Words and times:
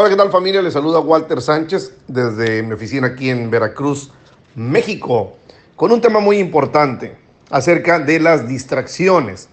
Hola, 0.00 0.10
¿qué 0.10 0.16
tal 0.16 0.30
familia? 0.30 0.62
Les 0.62 0.74
saluda 0.74 1.00
Walter 1.00 1.42
Sánchez 1.42 1.92
desde 2.06 2.62
mi 2.62 2.72
oficina 2.72 3.08
aquí 3.08 3.30
en 3.30 3.50
Veracruz, 3.50 4.12
México, 4.54 5.32
con 5.74 5.90
un 5.90 6.00
tema 6.00 6.20
muy 6.20 6.38
importante 6.38 7.16
acerca 7.50 7.98
de 7.98 8.20
las 8.20 8.46
distracciones. 8.46 9.48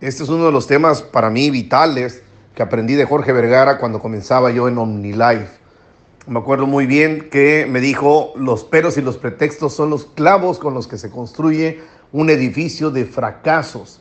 Este 0.00 0.22
es 0.22 0.28
uno 0.28 0.46
de 0.46 0.52
los 0.52 0.68
temas 0.68 1.02
para 1.02 1.28
mí 1.28 1.50
vitales 1.50 2.22
que 2.54 2.62
aprendí 2.62 2.94
de 2.94 3.04
Jorge 3.04 3.32
Vergara 3.32 3.78
cuando 3.78 3.98
comenzaba 3.98 4.52
yo 4.52 4.68
en 4.68 4.78
OmniLife. 4.78 5.58
Me 6.28 6.38
acuerdo 6.38 6.68
muy 6.68 6.86
bien 6.86 7.28
que 7.28 7.66
me 7.68 7.80
dijo, 7.80 8.32
los 8.36 8.62
peros 8.62 8.96
y 8.96 9.02
los 9.02 9.18
pretextos 9.18 9.74
son 9.74 9.90
los 9.90 10.04
clavos 10.04 10.60
con 10.60 10.72
los 10.72 10.86
que 10.86 10.98
se 10.98 11.10
construye 11.10 11.80
un 12.12 12.30
edificio 12.30 12.92
de 12.92 13.06
fracasos. 13.06 14.00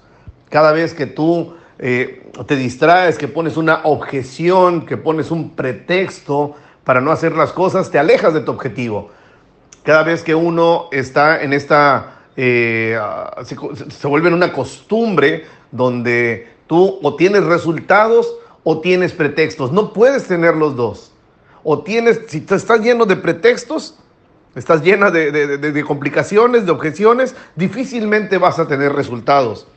Cada 0.50 0.72
vez 0.72 0.94
que 0.94 1.08
tú 1.08 1.56
eh, 1.80 2.32
te 2.46 2.56
distraes, 2.56 3.18
que 3.18 3.28
pones 3.28 3.58
una 3.58 3.82
objeción, 3.84 4.86
que 4.86 4.98
pones 4.98 5.32
un 5.32 5.52
pretexto 5.52 6.56
para 6.84 7.02
no 7.02 7.12
hacer 7.12 7.36
las 7.36 7.52
cosas, 7.52 7.90
te 7.90 8.00
alejas 8.00 8.34
de 8.34 8.42
tu 8.42 8.52
objetivo. 8.52 9.10
Cada 9.84 10.04
vez 10.04 10.24
que 10.24 10.36
uno 10.36 10.90
está 10.92 11.42
en 11.42 11.54
esta, 11.54 12.18
eh, 12.36 13.00
se, 13.44 13.56
se 13.90 14.08
vuelve 14.08 14.28
en 14.28 14.36
una 14.36 14.52
costumbre 14.52 15.46
donde 15.72 16.48
tú 16.68 17.00
o 17.02 17.16
tienes 17.16 17.44
resultados 17.46 18.36
o 18.64 18.82
tienes 18.82 19.14
pretextos. 19.14 19.72
No 19.72 19.94
puedes 19.94 20.28
tener 20.28 20.56
los 20.56 20.76
dos. 20.76 21.12
O 21.64 21.80
tienes, 21.84 22.22
si 22.28 22.42
te 22.42 22.56
estás 22.56 22.82
lleno 22.82 23.06
de 23.06 23.16
pretextos, 23.16 23.98
estás 24.56 24.82
llena 24.82 25.12
de, 25.12 25.84
complicaciones, 25.86 26.66
de 26.66 26.72
objeciones, 26.72 27.36
difícilmente 27.56 28.38
vas 28.38 28.60
a 28.60 28.68
tener 28.68 28.94
resultados. 28.94 29.68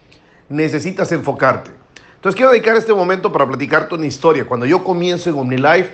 Necesitas 0.49 1.13
enfocarte. 1.13 1.71
Entonces 2.23 2.37
quiero 2.37 2.53
dedicar 2.53 2.77
este 2.77 2.95
momento 2.95 3.33
para 3.33 3.49
platicarte 3.49 3.97
una 3.97 4.07
historia. 4.07 4.47
Cuando 4.47 4.65
yo 4.65 4.85
comienzo 4.85 5.29
en 5.29 5.37
OmniLife, 5.37 5.91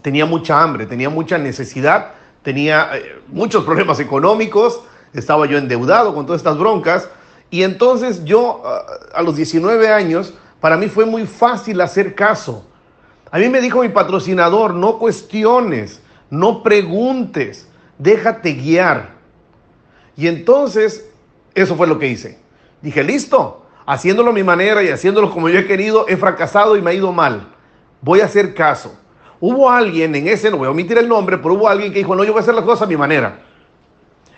tenía 0.00 0.24
mucha 0.26 0.62
hambre, 0.62 0.86
tenía 0.86 1.10
mucha 1.10 1.36
necesidad, 1.38 2.12
tenía 2.44 2.90
eh, 2.94 3.20
muchos 3.26 3.64
problemas 3.64 3.98
económicos, 3.98 4.80
estaba 5.12 5.46
yo 5.46 5.58
endeudado 5.58 6.14
con 6.14 6.24
todas 6.24 6.38
estas 6.38 6.56
broncas. 6.56 7.10
Y 7.50 7.64
entonces 7.64 8.22
yo, 8.22 8.62
a 9.12 9.20
los 9.22 9.34
19 9.34 9.88
años, 9.88 10.34
para 10.60 10.76
mí 10.76 10.86
fue 10.86 11.04
muy 11.04 11.26
fácil 11.26 11.80
hacer 11.80 12.14
caso. 12.14 12.64
A 13.32 13.38
mí 13.40 13.48
me 13.48 13.60
dijo 13.60 13.80
mi 13.80 13.88
patrocinador, 13.88 14.72
no 14.72 15.00
cuestiones, 15.00 16.00
no 16.30 16.62
preguntes, 16.62 17.66
déjate 17.98 18.52
guiar. 18.52 19.14
Y 20.16 20.28
entonces, 20.28 21.10
eso 21.56 21.74
fue 21.74 21.88
lo 21.88 21.98
que 21.98 22.06
hice. 22.06 22.38
Dije, 22.82 23.02
listo, 23.02 23.64
haciéndolo 23.88 24.30
a 24.30 24.32
mi 24.34 24.42
manera 24.42 24.82
y 24.82 24.90
haciéndolo 24.90 25.30
como 25.30 25.48
yo 25.48 25.58
he 25.58 25.66
querido, 25.66 26.06
he 26.08 26.18
fracasado 26.18 26.76
y 26.76 26.82
me 26.82 26.90
ha 26.90 26.94
ido 26.94 27.10
mal. 27.10 27.48
Voy 28.02 28.20
a 28.20 28.26
hacer 28.26 28.52
caso. 28.52 28.94
Hubo 29.40 29.70
alguien 29.70 30.14
en 30.14 30.28
ese, 30.28 30.50
no 30.50 30.58
voy 30.58 30.66
a 30.66 30.72
omitir 30.72 30.98
el 30.98 31.08
nombre, 31.08 31.38
pero 31.38 31.54
hubo 31.54 31.68
alguien 31.68 31.90
que 31.90 32.00
dijo, 32.00 32.14
no, 32.14 32.22
yo 32.22 32.32
voy 32.32 32.40
a 32.40 32.42
hacer 32.42 32.54
las 32.54 32.64
cosas 32.64 32.82
a 32.82 32.86
mi 32.86 32.98
manera. 32.98 33.40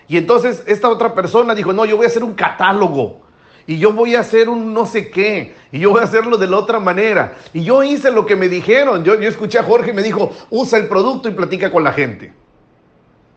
Y 0.06 0.16
entonces 0.16 0.62
esta 0.66 0.88
otra 0.88 1.12
persona 1.16 1.52
dijo, 1.52 1.72
no, 1.72 1.84
yo 1.84 1.96
voy 1.96 2.04
a 2.06 2.08
hacer 2.08 2.22
un 2.22 2.34
catálogo. 2.34 3.22
Y 3.66 3.78
yo 3.78 3.92
voy 3.92 4.14
a 4.14 4.20
hacer 4.20 4.48
un 4.48 4.72
no 4.72 4.86
sé 4.86 5.10
qué. 5.10 5.56
Y 5.72 5.80
yo 5.80 5.90
voy 5.90 6.00
a 6.00 6.04
hacerlo 6.04 6.36
de 6.36 6.46
la 6.46 6.56
otra 6.56 6.78
manera. 6.78 7.34
Y 7.52 7.64
yo 7.64 7.82
hice 7.82 8.12
lo 8.12 8.26
que 8.26 8.36
me 8.36 8.48
dijeron. 8.48 9.02
Yo, 9.02 9.18
yo 9.18 9.28
escuché 9.28 9.58
a 9.58 9.64
Jorge 9.64 9.90
y 9.90 9.94
me 9.94 10.02
dijo, 10.04 10.30
usa 10.50 10.78
el 10.78 10.86
producto 10.86 11.28
y 11.28 11.32
platica 11.32 11.72
con 11.72 11.82
la 11.82 11.92
gente. 11.92 12.32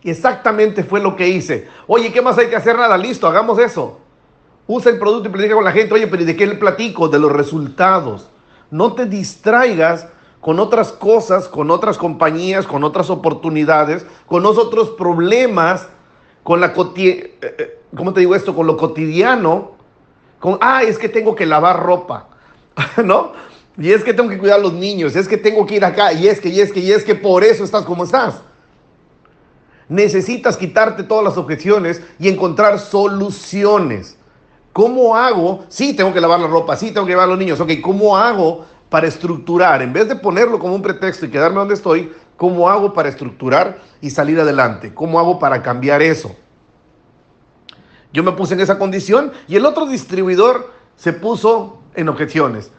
Y 0.03 0.11
exactamente 0.11 0.83
fue 0.83 0.99
lo 0.99 1.15
que 1.15 1.27
hice. 1.27 1.67
Oye, 1.87 2.11
¿qué 2.11 2.21
más 2.21 2.37
hay 2.37 2.47
que 2.47 2.55
hacer? 2.55 2.75
Nada, 2.77 2.97
listo, 2.99 3.27
hagamos 3.27 3.57
eso. 3.57 4.02
Usa 4.67 4.91
el 4.91 4.99
producto 4.99 5.29
y 5.29 5.31
platica 5.31 5.55
con 5.55 5.63
la 5.63 5.71
gente. 5.71 5.93
Oye, 5.93 6.07
pero 6.07 6.23
¿de 6.23 6.35
qué 6.35 6.47
le 6.47 6.55
platico? 6.55 7.07
De 7.07 7.19
los 7.19 7.31
resultados. 7.31 8.29
No 8.71 8.93
te 8.93 9.05
distraigas 9.05 10.07
con 10.39 10.59
otras 10.59 10.91
cosas, 10.91 11.47
con 11.47 11.71
otras 11.71 11.97
compañías, 11.97 12.67
con 12.67 12.83
otras 12.83 13.09
oportunidades, 13.09 14.05
con 14.25 14.45
otros 14.45 14.89
problemas, 14.89 15.87
con 16.43 16.59
la 16.59 16.73
¿cómo 16.73 18.13
te 18.13 18.19
digo 18.19 18.35
esto? 18.35 18.53
Con 18.53 18.67
lo 18.67 18.75
cotidiano, 18.75 19.71
con 20.39 20.57
ah, 20.59 20.83
es 20.83 20.97
que 20.97 21.07
tengo 21.07 21.35
que 21.35 21.45
lavar 21.45 21.81
ropa, 21.81 22.27
¿no? 23.03 23.31
Y 23.77 23.91
es 23.91 24.03
que 24.03 24.13
tengo 24.13 24.29
que 24.29 24.37
cuidar 24.37 24.59
a 24.59 24.61
los 24.61 24.73
niños, 24.73 25.15
es 25.15 25.27
que 25.27 25.37
tengo 25.37 25.65
que 25.65 25.75
ir 25.75 25.85
acá, 25.85 26.11
y 26.11 26.27
es 26.27 26.39
que, 26.39 26.49
y 26.49 26.59
es 26.59 26.71
que, 26.71 26.81
y 26.81 26.91
es 26.91 27.03
que 27.03 27.15
por 27.15 27.43
eso 27.43 27.63
estás 27.63 27.85
como 27.85 28.03
estás. 28.03 28.41
Necesitas 29.87 30.57
quitarte 30.57 31.03
todas 31.03 31.23
las 31.23 31.37
objeciones 31.37 32.01
y 32.19 32.27
encontrar 32.27 32.79
soluciones. 32.79 34.17
¿Cómo 34.73 35.15
hago? 35.15 35.65
Sí, 35.69 35.93
tengo 35.93 36.11
que 36.11 36.19
lavar 36.19 36.39
la 36.39 36.47
ropa, 36.47 36.75
sí, 36.75 36.91
tengo 36.91 37.05
que 37.05 37.11
llevar 37.11 37.25
a 37.25 37.29
los 37.29 37.37
niños. 37.37 37.59
Ok, 37.59 37.73
¿cómo 37.81 38.17
hago 38.17 38.65
para 38.89 39.07
estructurar? 39.07 39.83
En 39.83 39.93
vez 39.93 40.09
de 40.09 40.15
ponerlo 40.15 40.57
como 40.57 40.73
un 40.73 40.81
pretexto 40.81 41.27
y 41.27 41.29
quedarme 41.29 41.59
donde 41.59 41.75
estoy, 41.75 42.11
¿cómo 42.37 42.67
hago 42.67 42.91
para 42.91 43.07
estructurar 43.07 43.77
y 44.01 44.09
salir 44.09 44.39
adelante? 44.39 44.91
¿Cómo 44.93 45.19
hago 45.19 45.37
para 45.37 45.61
cambiar 45.61 46.01
eso? 46.01 46.35
Yo 48.11 48.23
me 48.23 48.31
puse 48.31 48.55
en 48.55 48.61
esa 48.61 48.79
condición 48.79 49.31
y 49.47 49.55
el 49.55 49.65
otro 49.65 49.85
distribuidor 49.85 50.71
se 50.95 51.13
puso 51.13 51.79
en 51.93 52.09
objeciones. 52.09 52.71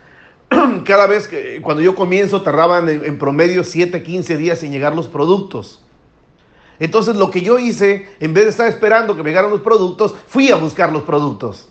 Cada 0.85 1.07
vez 1.07 1.29
que 1.29 1.63
cuando 1.63 1.81
yo 1.81 1.95
comienzo 1.95 2.43
tardaban 2.43 2.89
en, 2.89 3.19
promedio 3.19 3.63
7, 3.63 4.03
15 4.03 4.37
días 4.37 4.63
en 4.65 4.73
llegar 4.73 4.97
los 4.97 5.07
productos. 5.07 5.85
Entonces 6.81 7.15
lo 7.15 7.31
que 7.31 7.41
yo 7.41 7.61
hice, 7.61 8.09
en 8.19 8.35
vez 8.35 8.45
de 8.45 8.51
estar 8.51 8.67
esperando 8.67 9.15
que 9.15 9.23
me 9.23 9.31
llegaran 9.31 9.51
los 9.51 9.61
productos, 9.61 10.15
fui 10.27 10.51
a 10.51 10.57
buscar 10.57 10.93
los 10.93 11.05
productos. 11.05 11.69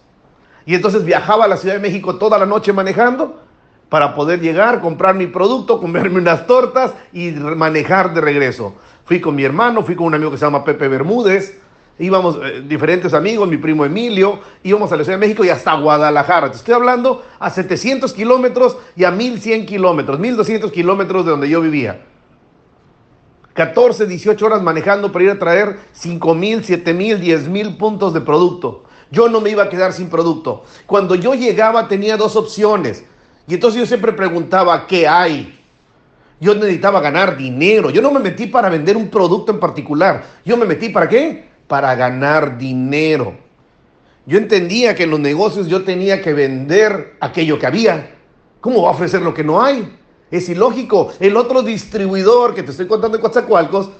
Y 0.65 0.75
entonces 0.75 1.03
viajaba 1.03 1.45
a 1.45 1.47
la 1.47 1.57
Ciudad 1.57 1.75
de 1.75 1.81
México 1.81 2.15
toda 2.15 2.37
la 2.37 2.45
noche 2.45 2.73
manejando 2.73 3.39
para 3.89 4.15
poder 4.15 4.41
llegar, 4.41 4.81
comprar 4.81 5.13
mi 5.13 5.27
producto, 5.27 5.79
comerme 5.79 6.19
unas 6.19 6.47
tortas 6.47 6.93
y 7.11 7.31
manejar 7.31 8.13
de 8.13 8.21
regreso. 8.21 8.75
Fui 9.05 9.21
con 9.21 9.35
mi 9.35 9.43
hermano, 9.43 9.83
fui 9.83 9.95
con 9.95 10.07
un 10.07 10.15
amigo 10.15 10.31
que 10.31 10.37
se 10.37 10.45
llama 10.45 10.63
Pepe 10.63 10.87
Bermúdez, 10.87 11.59
íbamos 11.99 12.39
eh, 12.43 12.63
diferentes 12.65 13.13
amigos, 13.13 13.47
mi 13.47 13.57
primo 13.57 13.85
Emilio, 13.85 14.39
íbamos 14.63 14.91
a 14.91 14.97
la 14.97 15.03
Ciudad 15.03 15.19
de 15.19 15.25
México 15.27 15.43
y 15.43 15.49
hasta 15.49 15.75
Guadalajara. 15.75 16.49
Te 16.49 16.57
estoy 16.57 16.73
hablando 16.73 17.23
a 17.37 17.49
700 17.49 18.13
kilómetros 18.13 18.77
y 18.95 19.03
a 19.03 19.11
1100 19.11 19.65
kilómetros, 19.65 20.19
1200 20.19 20.71
kilómetros 20.71 21.25
de 21.25 21.31
donde 21.31 21.49
yo 21.49 21.61
vivía. 21.61 22.05
14, 23.53 24.07
18 24.07 24.43
horas 24.43 24.63
manejando 24.63 25.11
para 25.11 25.25
ir 25.25 25.31
a 25.31 25.37
traer 25.37 25.77
5 25.91 26.33
mil, 26.33 26.63
7 26.63 26.93
mil, 26.93 27.19
10 27.19 27.47
mil 27.47 27.77
puntos 27.77 28.13
de 28.13 28.21
producto. 28.21 28.85
Yo 29.13 29.29
no 29.29 29.41
me 29.41 29.51
iba 29.51 29.61
a 29.61 29.69
quedar 29.69 29.93
sin 29.93 30.09
producto. 30.09 30.63
Cuando 30.87 31.13
yo 31.13 31.35
llegaba 31.35 31.87
tenía 31.87 32.17
dos 32.17 32.35
opciones. 32.35 33.05
Y 33.47 33.53
entonces 33.53 33.79
yo 33.79 33.85
siempre 33.85 34.11
preguntaba, 34.11 34.87
¿qué 34.87 35.07
hay? 35.07 35.59
Yo 36.39 36.55
necesitaba 36.55 36.99
ganar 36.99 37.37
dinero. 37.37 37.91
Yo 37.91 38.01
no 38.01 38.09
me 38.09 38.19
metí 38.19 38.47
para 38.47 38.69
vender 38.69 38.97
un 38.97 39.09
producto 39.09 39.51
en 39.51 39.59
particular. 39.59 40.23
Yo 40.43 40.57
me 40.57 40.65
metí 40.65 40.89
para 40.89 41.07
qué? 41.07 41.47
Para 41.67 41.93
ganar 41.93 42.57
dinero. 42.57 43.35
Yo 44.25 44.39
entendía 44.39 44.95
que 44.95 45.03
en 45.03 45.11
los 45.11 45.19
negocios 45.19 45.67
yo 45.67 45.83
tenía 45.83 46.19
que 46.19 46.33
vender 46.33 47.15
aquello 47.19 47.59
que 47.59 47.67
había. 47.67 48.15
¿Cómo 48.61 48.81
va 48.81 48.89
a 48.89 48.93
ofrecer 48.93 49.21
lo 49.21 49.35
que 49.35 49.43
no 49.43 49.61
hay? 49.61 49.95
Es 50.31 50.49
ilógico. 50.49 51.13
El 51.19 51.37
otro 51.37 51.61
distribuidor 51.61 52.55
que 52.55 52.63
te 52.63 52.71
estoy 52.71 52.87
contando 52.87 53.17
en 53.17 53.21
Coatzacoalcos, 53.21 53.91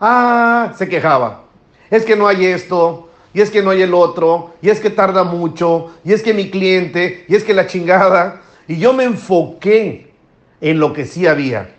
ah, 0.00 0.72
se 0.78 0.88
quejaba. 0.88 1.46
Es 1.90 2.04
que 2.04 2.14
no 2.14 2.28
hay 2.28 2.46
esto, 2.46 3.09
y 3.32 3.40
es 3.40 3.50
que 3.50 3.62
no 3.62 3.70
hay 3.70 3.82
el 3.82 3.94
otro, 3.94 4.54
y 4.60 4.70
es 4.70 4.80
que 4.80 4.90
tarda 4.90 5.24
mucho, 5.24 5.92
y 6.04 6.12
es 6.12 6.22
que 6.22 6.34
mi 6.34 6.50
cliente, 6.50 7.24
y 7.28 7.36
es 7.36 7.44
que 7.44 7.54
la 7.54 7.66
chingada. 7.66 8.42
Y 8.66 8.78
yo 8.78 8.92
me 8.92 9.04
enfoqué 9.04 10.12
en 10.60 10.78
lo 10.80 10.92
que 10.92 11.04
sí 11.04 11.26
había. 11.26 11.74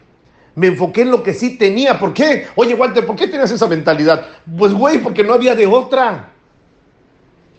Me 0.56 0.68
enfoqué 0.68 1.02
en 1.02 1.12
lo 1.12 1.24
que 1.24 1.34
sí 1.34 1.58
tenía. 1.58 2.00
¿Por 2.00 2.14
qué? 2.14 2.48
Oye, 2.56 2.74
Walter, 2.74 3.06
¿por 3.06 3.16
qué 3.16 3.28
tienes 3.28 3.52
esa 3.52 3.68
mentalidad? 3.68 4.28
Pues, 4.58 4.74
güey, 4.74 5.00
porque 5.00 5.24
no 5.24 5.34
había 5.34 5.56
de 5.56 5.66
otra. 5.66 6.30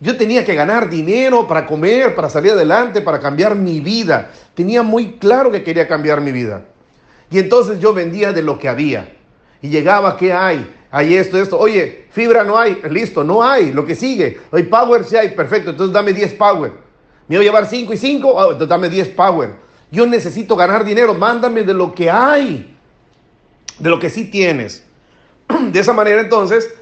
Yo 0.00 0.16
tenía 0.16 0.44
que 0.44 0.54
ganar 0.54 0.90
dinero 0.90 1.46
para 1.46 1.64
comer, 1.64 2.14
para 2.14 2.28
salir 2.28 2.52
adelante, 2.52 3.00
para 3.00 3.20
cambiar 3.20 3.54
mi 3.54 3.80
vida. 3.80 4.30
Tenía 4.54 4.82
muy 4.82 5.12
claro 5.12 5.50
que 5.50 5.62
quería 5.62 5.86
cambiar 5.86 6.20
mi 6.20 6.32
vida. 6.32 6.64
Y 7.30 7.38
entonces 7.38 7.78
yo 7.78 7.94
vendía 7.94 8.32
de 8.32 8.42
lo 8.42 8.58
que 8.58 8.68
había. 8.68 9.16
Y 9.62 9.68
llegaba, 9.68 10.16
¿qué 10.16 10.32
hay? 10.32 10.70
Hay 10.90 11.14
esto, 11.14 11.40
esto. 11.40 11.58
Oye, 11.58 12.06
fibra 12.10 12.44
no 12.44 12.58
hay. 12.58 12.82
Listo, 12.90 13.24
no 13.24 13.42
hay. 13.42 13.72
Lo 13.72 13.86
que 13.86 13.94
sigue. 13.94 14.40
Hay 14.50 14.64
power, 14.64 15.04
sí 15.04 15.16
hay. 15.16 15.30
Perfecto. 15.30 15.70
Entonces 15.70 15.94
dame 15.94 16.12
10 16.12 16.34
power. 16.34 16.72
Me 17.28 17.36
voy 17.36 17.46
a 17.46 17.48
llevar 17.48 17.66
5 17.66 17.92
y 17.94 17.96
5. 17.96 18.28
Oh, 18.28 18.42
entonces 18.42 18.68
dame 18.68 18.90
10 18.90 19.08
power. 19.10 19.54
Yo 19.90 20.06
necesito 20.06 20.54
ganar 20.56 20.84
dinero. 20.84 21.14
Mándame 21.14 21.62
de 21.62 21.72
lo 21.72 21.94
que 21.94 22.10
hay. 22.10 22.76
De 23.78 23.88
lo 23.88 23.98
que 23.98 24.10
sí 24.10 24.26
tienes. 24.26 24.84
De 25.72 25.80
esa 25.80 25.92
manera 25.92 26.20
entonces 26.20 26.74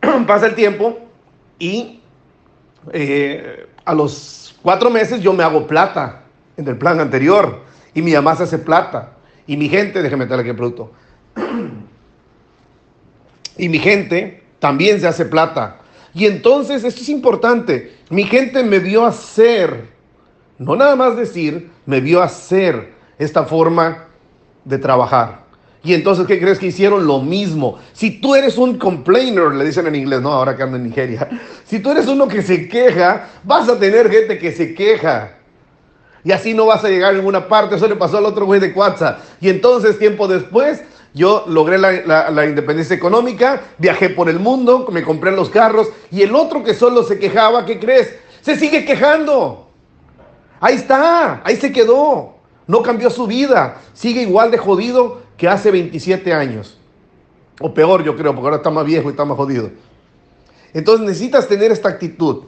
pasa 0.26 0.46
el 0.46 0.54
tiempo 0.54 0.98
y 1.58 2.00
eh, 2.92 3.66
a 3.84 3.94
los 3.94 4.56
cuatro 4.62 4.90
meses 4.90 5.20
yo 5.20 5.32
me 5.32 5.42
hago 5.42 5.66
plata 5.66 6.24
en 6.56 6.66
el 6.66 6.76
plan 6.76 7.00
anterior 7.00 7.62
y 7.94 8.02
mi 8.02 8.12
mamá 8.12 8.36
se 8.36 8.44
hace 8.44 8.58
plata 8.58 9.12
y 9.46 9.56
mi 9.56 9.68
gente, 9.68 10.02
déjeme 10.02 10.24
meterle 10.24 10.42
aquí 10.42 10.50
el 10.50 10.56
producto, 10.56 10.92
y 13.58 13.68
mi 13.68 13.78
gente 13.78 14.42
también 14.58 15.00
se 15.00 15.06
hace 15.06 15.24
plata. 15.24 15.78
Y 16.14 16.26
entonces, 16.26 16.84
esto 16.84 17.00
es 17.02 17.08
importante, 17.08 17.96
mi 18.10 18.24
gente 18.24 18.62
me 18.62 18.78
vio 18.78 19.04
hacer, 19.04 19.88
no 20.58 20.74
nada 20.76 20.96
más 20.96 21.16
decir, 21.16 21.70
me 21.84 22.00
vio 22.00 22.22
hacer 22.22 22.94
esta 23.18 23.44
forma 23.44 24.06
de 24.64 24.78
trabajar. 24.78 25.46
Y 25.86 25.94
entonces, 25.94 26.26
¿qué 26.26 26.40
crees 26.40 26.58
que 26.58 26.66
hicieron? 26.66 27.06
Lo 27.06 27.20
mismo. 27.20 27.78
Si 27.92 28.20
tú 28.20 28.34
eres 28.34 28.58
un 28.58 28.76
complainer, 28.76 29.54
le 29.54 29.64
dicen 29.64 29.86
en 29.86 29.94
inglés, 29.94 30.20
no, 30.20 30.32
ahora 30.32 30.56
que 30.56 30.64
ando 30.64 30.76
en 30.76 30.84
Nigeria. 30.84 31.28
Si 31.64 31.80
tú 31.80 31.90
eres 31.90 32.06
uno 32.06 32.28
que 32.28 32.42
se 32.42 32.68
queja, 32.68 33.28
vas 33.42 33.68
a 33.68 33.76
tener 33.76 34.08
gente 34.08 34.38
que 34.38 34.52
se 34.52 34.72
queja. 34.72 35.36
Y 36.22 36.30
así 36.30 36.54
no 36.54 36.66
vas 36.66 36.84
a 36.84 36.88
llegar 36.88 37.12
a 37.12 37.16
ninguna 37.16 37.48
parte. 37.48 37.74
Eso 37.74 37.88
le 37.88 37.96
pasó 37.96 38.18
al 38.18 38.24
otro 38.24 38.46
güey 38.46 38.60
de 38.60 38.72
Cuatza. 38.72 39.18
Y 39.40 39.48
entonces, 39.48 39.98
tiempo 39.98 40.28
después, 40.28 40.82
yo 41.16 41.44
logré 41.48 41.78
la, 41.78 42.44
independencia 42.44 42.94
económica, 42.94 43.62
viajé 43.78 44.10
por 44.10 44.28
el 44.28 44.38
mundo, 44.38 44.86
me 44.92 45.02
compré 45.02 45.32
los 45.32 45.48
carros. 45.48 45.88
Y 46.10 46.20
el 46.20 46.34
otro 46.34 46.62
que 46.62 46.74
solo 46.74 47.04
se 47.04 47.18
quejaba, 47.18 47.64
¿qué 47.64 47.80
crees? 47.80 48.14
Se 48.42 48.54
sigue 48.54 48.84
quejando. 48.84 49.66
Ahí 50.60 50.74
está, 50.74 51.40
ahí 51.42 51.56
se 51.56 51.72
quedó. 51.72 52.34
No 52.66 52.82
cambió 52.82 53.08
su 53.08 53.26
vida. 53.26 53.80
Sigue 53.94 54.20
igual 54.20 54.50
de 54.50 54.58
jodido 54.58 55.22
que 55.38 55.48
hace 55.48 55.70
27 55.70 56.34
años. 56.34 56.78
O 57.62 57.72
peor, 57.72 58.04
yo 58.04 58.14
creo, 58.14 58.34
porque 58.34 58.48
ahora 58.48 58.56
está 58.58 58.68
más 58.68 58.84
viejo 58.84 59.08
y 59.08 59.12
está 59.12 59.24
más 59.24 59.38
jodido. 59.38 59.70
Entonces 60.74 61.06
necesitas 61.06 61.48
tener 61.48 61.72
esta 61.72 61.88
actitud. 61.88 62.42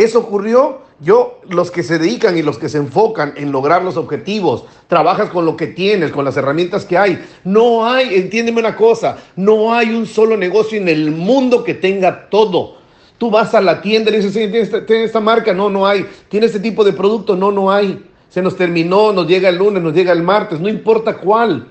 Eso 0.00 0.20
ocurrió, 0.20 0.78
yo, 1.00 1.40
los 1.50 1.70
que 1.70 1.82
se 1.82 1.98
dedican 1.98 2.34
y 2.34 2.42
los 2.42 2.56
que 2.56 2.70
se 2.70 2.78
enfocan 2.78 3.34
en 3.36 3.52
lograr 3.52 3.84
los 3.84 3.98
objetivos, 3.98 4.64
trabajas 4.88 5.28
con 5.28 5.44
lo 5.44 5.58
que 5.58 5.66
tienes, 5.66 6.10
con 6.10 6.24
las 6.24 6.38
herramientas 6.38 6.86
que 6.86 6.96
hay. 6.96 7.22
No 7.44 7.86
hay, 7.86 8.14
entiéndeme 8.14 8.60
una 8.60 8.76
cosa, 8.76 9.18
no 9.36 9.74
hay 9.74 9.90
un 9.90 10.06
solo 10.06 10.38
negocio 10.38 10.80
en 10.80 10.88
el 10.88 11.10
mundo 11.10 11.62
que 11.62 11.74
tenga 11.74 12.30
todo. 12.30 12.76
Tú 13.18 13.30
vas 13.30 13.54
a 13.54 13.60
la 13.60 13.82
tienda 13.82 14.10
y 14.10 14.16
dices, 14.16 14.32
¿tienes 14.32 14.72
esta, 14.72 14.94
esta 14.94 15.20
marca? 15.20 15.52
No, 15.52 15.68
no 15.68 15.86
hay. 15.86 16.06
¿Tiene 16.30 16.46
este 16.46 16.60
tipo 16.60 16.82
de 16.82 16.94
producto? 16.94 17.36
No, 17.36 17.52
no 17.52 17.70
hay. 17.70 18.02
Se 18.30 18.40
nos 18.40 18.56
terminó, 18.56 19.12
nos 19.12 19.26
llega 19.26 19.50
el 19.50 19.56
lunes, 19.56 19.82
nos 19.82 19.92
llega 19.92 20.12
el 20.12 20.22
martes, 20.22 20.58
no 20.60 20.68
importa 20.70 21.18
cuál. 21.18 21.66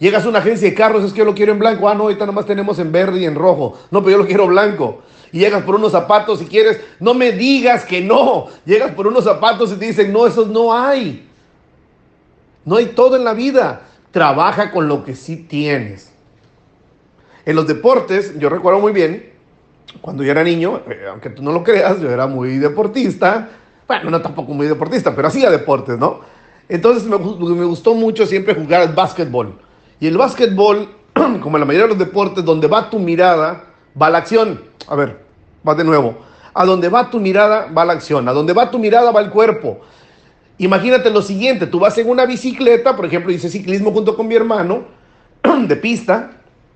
Llegas 0.00 0.24
a 0.24 0.30
una 0.30 0.38
agencia 0.38 0.66
de 0.66 0.74
carros, 0.74 1.04
es 1.04 1.12
que 1.12 1.18
yo 1.18 1.26
lo 1.26 1.34
quiero 1.34 1.52
en 1.52 1.58
blanco. 1.58 1.86
Ah, 1.86 1.94
no, 1.94 2.04
ahorita 2.04 2.24
nomás 2.24 2.46
tenemos 2.46 2.78
en 2.78 2.90
verde 2.90 3.20
y 3.20 3.26
en 3.26 3.34
rojo. 3.34 3.78
No, 3.90 4.02
pero 4.02 4.12
yo 4.12 4.22
lo 4.22 4.26
quiero 4.26 4.46
blanco. 4.46 5.02
Y 5.30 5.40
llegas 5.40 5.62
por 5.62 5.74
unos 5.74 5.92
zapatos 5.92 6.38
si 6.38 6.46
quieres. 6.46 6.80
No 6.98 7.12
me 7.12 7.32
digas 7.32 7.84
que 7.84 8.00
no. 8.00 8.46
Llegas 8.64 8.92
por 8.92 9.06
unos 9.06 9.24
zapatos 9.24 9.70
y 9.72 9.76
te 9.76 9.84
dicen, 9.84 10.10
no, 10.10 10.26
esos 10.26 10.48
no 10.48 10.74
hay. 10.74 11.28
No 12.64 12.76
hay 12.76 12.86
todo 12.86 13.14
en 13.14 13.24
la 13.24 13.34
vida. 13.34 13.82
Trabaja 14.10 14.70
con 14.70 14.88
lo 14.88 15.04
que 15.04 15.14
sí 15.14 15.36
tienes. 15.36 16.10
En 17.44 17.54
los 17.54 17.66
deportes, 17.66 18.38
yo 18.38 18.48
recuerdo 18.48 18.80
muy 18.80 18.92
bien, 18.92 19.34
cuando 20.00 20.22
yo 20.22 20.30
era 20.30 20.42
niño, 20.42 20.80
eh, 20.88 21.06
aunque 21.10 21.28
tú 21.28 21.42
no 21.42 21.52
lo 21.52 21.62
creas, 21.62 22.00
yo 22.00 22.10
era 22.10 22.26
muy 22.26 22.56
deportista. 22.56 23.50
Bueno, 23.86 24.08
no 24.08 24.22
tampoco 24.22 24.54
muy 24.54 24.66
deportista, 24.66 25.14
pero 25.14 25.28
hacía 25.28 25.50
deportes, 25.50 25.98
¿no? 25.98 26.20
Entonces 26.68 27.04
me, 27.04 27.18
me 27.18 27.64
gustó 27.64 27.94
mucho 27.94 28.24
siempre 28.24 28.54
jugar 28.54 28.80
al 28.80 28.94
básquetbol. 28.94 29.58
Y 30.00 30.06
el 30.06 30.16
básquetbol, 30.16 30.88
como 31.14 31.56
en 31.56 31.60
la 31.60 31.66
mayoría 31.66 31.84
de 31.84 31.90
los 31.90 31.98
deportes, 31.98 32.44
donde 32.44 32.66
va 32.66 32.88
tu 32.88 32.98
mirada, 32.98 33.64
va 34.00 34.10
la 34.10 34.18
acción. 34.18 34.62
A 34.88 34.96
ver, 34.96 35.20
va 35.66 35.74
de 35.74 35.84
nuevo. 35.84 36.16
A 36.54 36.64
donde 36.64 36.88
va 36.88 37.10
tu 37.10 37.20
mirada, 37.20 37.68
va 37.76 37.84
la 37.84 37.92
acción. 37.92 38.26
A 38.28 38.32
donde 38.32 38.52
va 38.52 38.70
tu 38.70 38.78
mirada, 38.78 39.12
va 39.12 39.20
el 39.20 39.30
cuerpo. 39.30 39.80
Imagínate 40.58 41.10
lo 41.10 41.22
siguiente, 41.22 41.66
tú 41.66 41.78
vas 41.78 41.96
en 41.96 42.08
una 42.10 42.26
bicicleta, 42.26 42.94
por 42.94 43.06
ejemplo, 43.06 43.32
hice 43.32 43.48
ciclismo 43.48 43.92
junto 43.92 44.14
con 44.14 44.28
mi 44.28 44.34
hermano, 44.34 44.84
de 45.66 45.76
pista, 45.76 46.32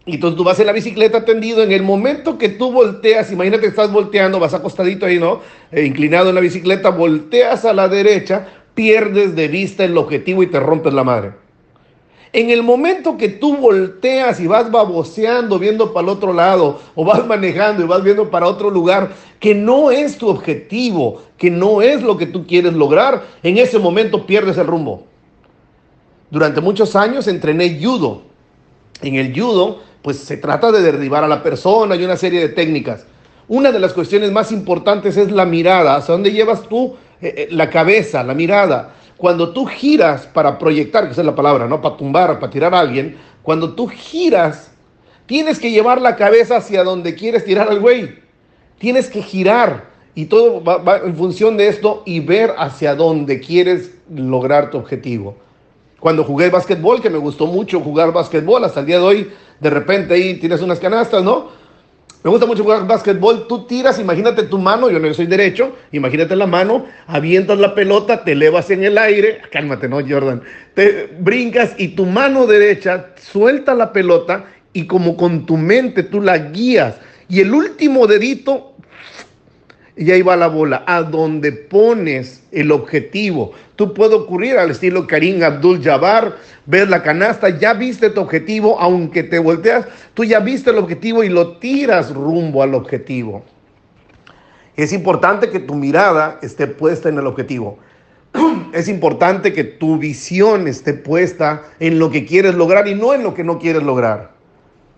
y 0.06 0.14
entonces 0.14 0.38
tú 0.38 0.44
vas 0.44 0.58
en 0.60 0.66
la 0.66 0.72
bicicleta 0.72 1.24
tendido, 1.26 1.62
en 1.62 1.70
el 1.70 1.82
momento 1.82 2.38
que 2.38 2.48
tú 2.48 2.72
volteas, 2.72 3.30
imagínate 3.30 3.62
que 3.62 3.68
estás 3.68 3.92
volteando, 3.92 4.38
vas 4.38 4.54
acostadito 4.54 5.04
ahí, 5.04 5.18
¿no? 5.18 5.40
Eh, 5.70 5.84
inclinado 5.84 6.30
en 6.30 6.34
la 6.34 6.40
bicicleta, 6.40 6.90
volteas 6.90 7.66
a 7.66 7.74
la 7.74 7.88
derecha, 7.88 8.48
pierdes 8.74 9.36
de 9.36 9.48
vista 9.48 9.84
el 9.84 9.98
objetivo 9.98 10.42
y 10.42 10.46
te 10.46 10.60
rompes 10.60 10.94
la 10.94 11.04
madre. 11.04 11.43
En 12.34 12.50
el 12.50 12.64
momento 12.64 13.16
que 13.16 13.28
tú 13.28 13.56
volteas 13.56 14.40
y 14.40 14.48
vas 14.48 14.68
baboseando, 14.68 15.56
viendo 15.56 15.92
para 15.92 16.08
el 16.08 16.08
otro 16.08 16.32
lado, 16.32 16.80
o 16.96 17.04
vas 17.04 17.24
manejando 17.24 17.84
y 17.84 17.86
vas 17.86 18.02
viendo 18.02 18.28
para 18.28 18.48
otro 18.48 18.70
lugar, 18.70 19.12
que 19.38 19.54
no 19.54 19.92
es 19.92 20.18
tu 20.18 20.28
objetivo, 20.28 21.22
que 21.38 21.48
no 21.48 21.80
es 21.80 22.02
lo 22.02 22.16
que 22.16 22.26
tú 22.26 22.44
quieres 22.44 22.72
lograr, 22.72 23.22
en 23.40 23.56
ese 23.56 23.78
momento 23.78 24.26
pierdes 24.26 24.58
el 24.58 24.66
rumbo. 24.66 25.04
Durante 26.28 26.60
muchos 26.60 26.96
años 26.96 27.28
entrené 27.28 27.78
judo. 27.80 28.22
En 29.00 29.14
el 29.14 29.32
judo, 29.32 29.78
pues 30.02 30.18
se 30.18 30.36
trata 30.36 30.72
de 30.72 30.82
derribar 30.82 31.22
a 31.22 31.28
la 31.28 31.40
persona 31.40 31.94
y 31.94 32.04
una 32.04 32.16
serie 32.16 32.40
de 32.40 32.48
técnicas. 32.48 33.06
Una 33.46 33.70
de 33.70 33.78
las 33.78 33.92
cuestiones 33.92 34.32
más 34.32 34.50
importantes 34.50 35.16
es 35.16 35.30
la 35.30 35.44
mirada, 35.44 35.94
hacia 35.94 36.10
dónde 36.10 36.32
llevas 36.32 36.68
tú 36.68 36.96
eh, 37.22 37.34
eh, 37.36 37.48
la 37.52 37.70
cabeza, 37.70 38.24
la 38.24 38.34
mirada. 38.34 38.96
Cuando 39.16 39.52
tú 39.52 39.66
giras 39.66 40.26
para 40.26 40.58
proyectar, 40.58 41.04
que 41.04 41.12
esa 41.12 41.20
es 41.22 41.26
la 41.26 41.34
palabra, 41.34 41.66
¿no? 41.66 41.80
Para 41.80 41.96
tumbar, 41.96 42.38
para 42.38 42.50
tirar 42.50 42.74
a 42.74 42.80
alguien, 42.80 43.16
cuando 43.42 43.74
tú 43.74 43.86
giras, 43.88 44.72
tienes 45.26 45.58
que 45.58 45.70
llevar 45.70 46.00
la 46.00 46.16
cabeza 46.16 46.56
hacia 46.56 46.84
donde 46.84 47.14
quieres 47.14 47.44
tirar 47.44 47.68
al 47.68 47.80
güey. 47.80 48.18
Tienes 48.78 49.08
que 49.08 49.22
girar 49.22 49.90
y 50.14 50.26
todo 50.26 50.62
va, 50.62 50.98
en 51.04 51.16
función 51.16 51.56
de 51.56 51.68
esto 51.68 52.02
y 52.04 52.20
ver 52.20 52.54
hacia 52.58 52.94
dónde 52.94 53.40
quieres 53.40 53.92
lograr 54.12 54.70
tu 54.70 54.78
objetivo. 54.78 55.36
Cuando 56.00 56.24
jugué 56.24 56.50
básquetbol, 56.50 57.00
que 57.00 57.10
me 57.10 57.18
gustó 57.18 57.46
mucho 57.46 57.80
jugar 57.80 58.12
básquetbol, 58.12 58.64
hasta 58.64 58.80
el 58.80 58.86
día 58.86 58.98
de 58.98 59.04
hoy, 59.04 59.32
de 59.60 59.70
repente 59.70 60.14
ahí 60.14 60.34
tienes 60.34 60.60
unas 60.60 60.78
canastas, 60.78 61.22
¿no? 61.24 61.48
Me 62.24 62.30
gusta 62.30 62.46
mucho 62.46 62.62
jugar 62.62 62.86
básquetbol. 62.86 63.46
Tú 63.46 63.66
tiras, 63.66 63.98
imagínate 63.98 64.44
tu 64.44 64.56
mano, 64.56 64.90
yo 64.90 64.98
no 64.98 65.12
soy 65.12 65.26
derecho, 65.26 65.76
imagínate 65.92 66.34
la 66.34 66.46
mano, 66.46 66.86
avientas 67.06 67.58
la 67.58 67.74
pelota, 67.74 68.24
te 68.24 68.32
elevas 68.32 68.70
en 68.70 68.82
el 68.82 68.96
aire, 68.96 69.42
cálmate, 69.52 69.90
¿no, 69.90 69.96
Jordan? 69.96 70.42
Te 70.72 71.10
brincas 71.18 71.74
y 71.76 71.88
tu 71.88 72.06
mano 72.06 72.46
derecha 72.46 73.10
suelta 73.20 73.74
la 73.74 73.92
pelota 73.92 74.46
y 74.72 74.86
como 74.86 75.18
con 75.18 75.44
tu 75.44 75.58
mente 75.58 76.02
tú 76.02 76.22
la 76.22 76.38
guías. 76.38 76.96
Y 77.28 77.40
el 77.40 77.52
último 77.52 78.06
dedito 78.06 78.74
y 79.94 80.10
ahí 80.10 80.22
va 80.22 80.34
la 80.34 80.48
bola. 80.48 80.82
A 80.86 81.02
donde 81.02 81.52
pones 81.52 82.42
el 82.52 82.72
objetivo. 82.72 83.52
Tú 83.76 83.92
puedes 83.92 84.14
ocurrir 84.14 84.56
al 84.56 84.70
estilo 84.70 85.06
Karim 85.06 85.42
Abdul 85.42 85.82
Jabbar, 85.82 86.36
ver 86.66 86.88
la 86.88 87.02
canasta, 87.02 87.48
ya 87.48 87.74
viste 87.74 88.10
tu 88.10 88.20
objetivo, 88.20 88.78
aunque 88.78 89.24
te 89.24 89.40
volteas, 89.40 89.86
tú 90.14 90.22
ya 90.22 90.38
viste 90.38 90.70
el 90.70 90.78
objetivo 90.78 91.24
y 91.24 91.28
lo 91.28 91.56
tiras 91.56 92.14
rumbo 92.14 92.62
al 92.62 92.74
objetivo. 92.74 93.42
Es 94.76 94.92
importante 94.92 95.50
que 95.50 95.60
tu 95.60 95.74
mirada 95.74 96.38
esté 96.42 96.66
puesta 96.66 97.08
en 97.08 97.18
el 97.18 97.26
objetivo. 97.26 97.78
Es 98.72 98.88
importante 98.88 99.52
que 99.52 99.62
tu 99.62 99.98
visión 99.98 100.66
esté 100.66 100.94
puesta 100.94 101.62
en 101.78 102.00
lo 102.00 102.10
que 102.10 102.26
quieres 102.26 102.56
lograr 102.56 102.88
y 102.88 102.94
no 102.96 103.14
en 103.14 103.22
lo 103.22 103.34
que 103.34 103.44
no 103.44 103.60
quieres 103.60 103.84
lograr. 103.84 104.32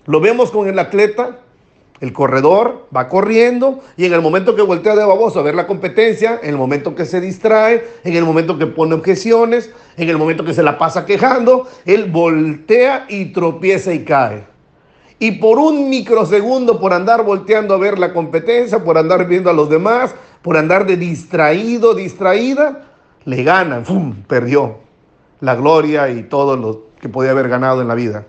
Lo 0.07 0.21
vemos 0.21 0.51
con 0.51 0.67
el 0.69 0.79
atleta, 0.79 1.41
el 2.01 2.13
corredor 2.13 2.87
va 2.95 3.09
corriendo 3.09 3.81
y 3.97 4.05
en 4.05 4.13
el 4.13 4.21
momento 4.21 4.55
que 4.55 4.63
voltea 4.63 4.95
de 4.95 5.05
baboso 5.05 5.41
a 5.41 5.43
ver 5.43 5.55
la 5.55 5.67
competencia, 5.67 6.41
en 6.43 6.51
el 6.51 6.57
momento 6.57 6.95
que 6.95 7.07
se 7.07 7.21
distrae, 7.21 7.85
en 8.05 8.15
el 8.15 8.25
momento 8.25 8.59
que 8.59 8.67
pone 8.67 8.95
objeciones, 8.95 9.71
en 9.97 10.09
el 10.09 10.19
momento 10.19 10.45
que 10.45 10.53
se 10.53 10.63
la 10.63 10.77
pasa 10.77 11.07
quejando, 11.07 11.67
él 11.85 12.11
voltea 12.11 13.07
y 13.09 13.27
tropieza 13.27 13.95
y 13.95 14.05
cae. 14.05 14.45
Y 15.19 15.33
por 15.33 15.59
un 15.59 15.89
microsegundo, 15.89 16.79
por 16.79 16.93
andar 16.93 17.25
volteando 17.25 17.75
a 17.75 17.79
ver 17.79 17.99
la 17.99 18.13
competencia, 18.13 18.85
por 18.85 18.99
andar 18.99 19.27
viendo 19.27 19.49
a 19.49 19.55
los 19.55 19.71
demás, 19.71 20.15
por 20.43 20.59
andar 20.59 20.87
de 20.87 20.99
distraído, 20.99 21.95
distraída, 21.95 22.91
le 23.25 23.43
ganan, 23.43 23.87
¡fum! 23.87 24.15
perdió 24.27 24.77
la 25.41 25.55
gloria 25.55 26.11
y 26.11 26.25
todo 26.25 26.57
lo 26.57 26.89
que 27.01 27.09
podía 27.09 27.31
haber 27.31 27.49
ganado 27.49 27.81
en 27.81 27.89
la 27.89 27.95
vida. 27.95 28.27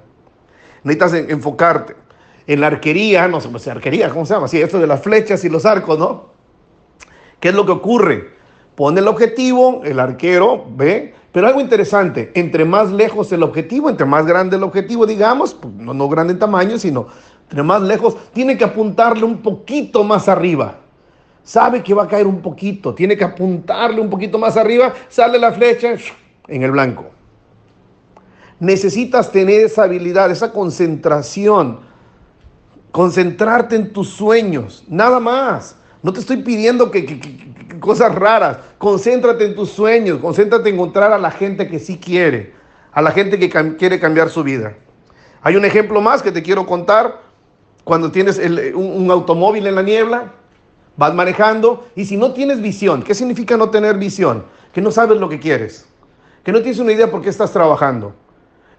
Necesitas 0.84 1.14
enfocarte 1.30 2.07
en 2.48 2.62
la 2.62 2.68
arquería, 2.68 3.28
no 3.28 3.42
sé, 3.42 3.50
pues, 3.50 3.68
arquería, 3.68 4.10
¿cómo 4.10 4.26
se 4.26 4.34
llama? 4.34 4.48
Sí, 4.48 4.60
esto 4.60 4.80
de 4.80 4.88
las 4.88 5.02
flechas 5.02 5.44
y 5.44 5.50
los 5.50 5.66
arcos, 5.66 6.00
¿no? 6.00 6.28
¿Qué 7.42 7.50
es 7.50 7.54
lo 7.54 7.66
que 7.66 7.74
ocurre? 7.74 8.30
Pone 8.76 9.02
el 9.02 9.08
objetivo, 9.08 9.82
el 9.84 10.00
arquero 10.00 10.66
ve, 10.76 11.14
pero 11.32 11.48
algo 11.48 11.60
interesante, 11.60 12.32
entre 12.36 12.64
más 12.64 12.90
lejos 12.92 13.32
el 13.34 13.44
objetivo, 13.44 13.90
entre 13.90 14.06
más 14.06 14.26
grande 14.26 14.56
el 14.56 14.64
objetivo, 14.64 15.06
digamos, 15.06 15.54
pues, 15.54 15.74
no, 15.74 15.94
no 15.94 16.08
grande 16.08 16.34
en 16.34 16.40
tamaño, 16.40 16.80
sino 16.80 17.08
entre 17.50 17.64
más 17.64 17.82
lejos, 17.82 18.18
tiene 18.34 18.58
que 18.58 18.64
apuntarle 18.64 19.24
un 19.24 19.42
poquito 19.42 20.04
más 20.04 20.28
arriba. 20.28 20.80
Sabe 21.44 21.82
que 21.82 21.94
va 21.94 22.04
a 22.04 22.08
caer 22.08 22.28
un 22.28 22.42
poquito, 22.42 22.94
tiene 22.94 23.16
que 23.16 23.24
apuntarle 23.24 24.02
un 24.02 24.10
poquito 24.10 24.38
más 24.38 24.58
arriba, 24.58 24.94
sale 25.08 25.40
la 25.40 25.52
flecha 25.54 25.96
en 26.48 26.64
el 26.64 26.72
blanco. 26.72 27.06
Necesitas 28.60 29.32
tener 29.32 29.62
esa 29.62 29.84
habilidad, 29.84 30.30
esa 30.30 30.52
concentración 30.52 31.87
concentrarte 32.92 33.76
en 33.76 33.94
tus 33.94 34.10
sueños, 34.10 34.84
nada 34.88 35.20
más. 35.20 35.76
No 36.04 36.14
te 36.14 36.20
estoy 36.20 36.38
pidiendo 36.38 36.92
que, 36.92 37.20
cosas 37.80 38.14
raras. 38.16 38.58
Concéntrate 38.78 39.46
en 39.46 39.56
tus 39.56 39.70
sueños, 39.70 40.20
concéntrate 40.20 40.70
en 40.70 40.76
encontrar 40.76 41.12
a 41.12 41.18
la 41.18 41.32
gente 41.32 41.68
que 41.68 41.80
sí 41.80 41.98
quiere, 41.98 42.54
a 42.92 43.02
la 43.02 43.12
gente 43.12 43.40
que 43.40 43.50
quiere 43.78 44.00
cambiar 44.00 44.30
su 44.30 44.44
vida. 44.44 44.76
Hay 45.42 45.56
un 45.56 45.66
ejemplo 45.66 46.02
más 46.02 46.22
que 46.22 46.32
te 46.32 46.44
quiero 46.44 46.66
contar. 46.66 47.22
Cuando 47.84 48.12
tienes 48.12 48.38
un, 48.74 49.10
automóvil 49.10 49.66
en 49.66 49.76
la 49.76 49.82
niebla, 49.82 50.34
vas 50.98 51.14
manejando 51.14 51.88
y 51.96 52.04
si 52.06 52.18
no 52.18 52.34
tienes 52.34 52.62
visión, 52.62 53.02
¿qué 53.02 53.16
significa 53.16 53.56
no 53.56 53.70
tener 53.70 53.98
visión? 53.98 54.44
Que 54.74 54.82
no 54.82 54.92
sabes 54.92 55.18
lo 55.20 55.30
que 55.30 55.40
quieres, 55.40 55.88
que 56.44 56.52
no 56.52 56.60
tienes 56.60 56.80
una 56.80 56.92
idea 56.92 57.10
por 57.10 57.22
qué 57.22 57.30
estás 57.30 57.54
trabajando. 57.54 58.14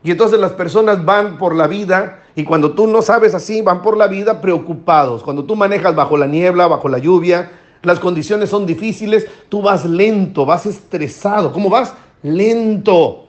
Y 0.03 0.11
entonces 0.11 0.38
las 0.38 0.53
personas 0.53 1.05
van 1.05 1.38
por 1.38 1.55
la 1.55 1.67
vida 1.67 2.23
y 2.38 2.45
cuando 2.45 2.71
tú 2.71 2.87
no 2.87 3.02
sabes 3.02 3.35
así, 3.35 3.62
van 3.62 3.83
por 3.83 3.97
la 3.97 4.07
vida 4.07 4.40
preocupados. 4.40 5.25
Cuando 5.25 5.42
tú 5.42 5.57
manejas 5.57 5.97
bajo 5.97 6.16
la 6.16 6.28
niebla, 6.28 6.68
bajo 6.68 6.88
la 6.88 6.99
lluvia, 6.99 7.50
las 7.83 7.99
condiciones 7.99 8.49
son 8.49 8.64
difíciles, 8.64 9.26
tú 9.49 9.61
vas 9.61 9.85
lento, 9.85 10.47
vas 10.47 10.64
estresado. 10.64 11.52
¿Cómo 11.52 11.68
vas? 11.68 11.95
Lento. 12.23 13.26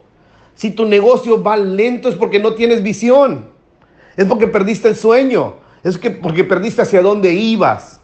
Si 0.54 0.70
tu 0.70 0.86
negocio 0.86 1.42
va 1.42 1.58
lento 1.58 2.08
es 2.08 2.13
porque 2.13 2.38
no 2.38 2.54
tienes 2.54 2.84
visión. 2.84 3.46
Es 4.16 4.25
porque 4.25 4.46
perdiste 4.46 4.89
el 4.89 4.96
sueño. 4.96 5.56
Es 5.84 5.98
que 5.98 6.12
porque 6.12 6.44
perdiste 6.44 6.84
hacia 6.84 7.01
dónde 7.01 7.34
ibas. 7.34 7.99